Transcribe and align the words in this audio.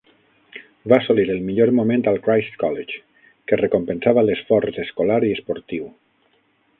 Va 0.91 0.97
assolir 1.03 1.25
el 1.33 1.41
millor 1.49 1.71
moment 1.79 2.05
al 2.11 2.17
Christ 2.29 2.57
College, 2.65 3.03
que 3.51 3.61
recompensava 3.63 4.27
l'esforç 4.31 4.81
escolar 4.85 5.21
i 5.29 5.33
esportiu. 5.39 5.87